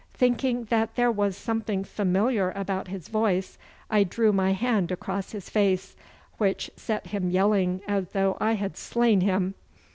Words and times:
Thinking 0.15 0.63
that 0.71 0.95
there 0.95 1.11
was 1.11 1.37
something 1.37 1.83
familiar 1.83 2.49
about 2.55 2.87
his 2.87 3.07
voice, 3.07 3.59
I 3.87 4.03
drew 4.03 4.33
my 4.33 4.51
hand 4.51 4.91
across 4.91 5.31
his 5.31 5.47
face, 5.47 5.95
which 6.39 6.71
set 6.75 7.05
him 7.05 7.29
yelling 7.29 7.81
as 7.87 8.09
though 8.09 8.35
I 8.41 8.53
had 8.53 8.77
slain 8.77 9.21
him. 9.21 9.53